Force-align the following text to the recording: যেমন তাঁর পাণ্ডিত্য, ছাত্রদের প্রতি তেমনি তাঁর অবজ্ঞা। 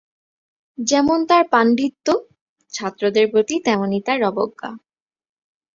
যেমন 0.77 1.19
তাঁর 1.25 1.43
পাণ্ডিত্য, 1.47 2.07
ছাত্রদের 2.73 3.25
প্রতি 3.31 3.55
তেমনি 3.65 3.99
তাঁর 4.01 4.19
অবজ্ঞা। 4.23 4.71